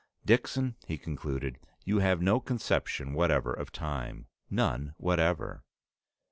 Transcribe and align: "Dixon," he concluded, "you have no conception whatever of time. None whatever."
"Dixon," 0.25 0.77
he 0.87 0.97
concluded, 0.97 1.59
"you 1.85 1.99
have 1.99 2.23
no 2.23 2.39
conception 2.39 3.13
whatever 3.13 3.53
of 3.53 3.71
time. 3.71 4.25
None 4.49 4.95
whatever." 4.97 5.63